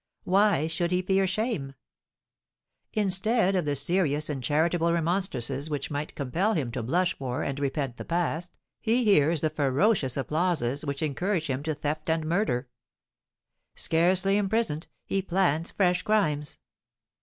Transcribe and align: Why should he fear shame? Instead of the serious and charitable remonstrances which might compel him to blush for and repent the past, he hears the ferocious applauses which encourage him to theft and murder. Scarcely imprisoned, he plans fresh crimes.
Why 0.23 0.65
should 0.65 0.89
he 0.89 1.03
fear 1.03 1.27
shame? 1.27 1.75
Instead 2.91 3.55
of 3.55 3.65
the 3.65 3.75
serious 3.75 4.31
and 4.31 4.43
charitable 4.43 4.91
remonstrances 4.91 5.69
which 5.69 5.91
might 5.91 6.15
compel 6.15 6.55
him 6.55 6.71
to 6.71 6.81
blush 6.81 7.15
for 7.15 7.43
and 7.43 7.59
repent 7.59 7.97
the 7.97 8.05
past, 8.05 8.51
he 8.79 9.03
hears 9.03 9.41
the 9.41 9.51
ferocious 9.51 10.17
applauses 10.17 10.83
which 10.83 11.03
encourage 11.03 11.45
him 11.51 11.61
to 11.61 11.75
theft 11.75 12.09
and 12.09 12.25
murder. 12.25 12.67
Scarcely 13.75 14.37
imprisoned, 14.37 14.87
he 15.05 15.21
plans 15.21 15.69
fresh 15.69 16.01
crimes. 16.01 16.57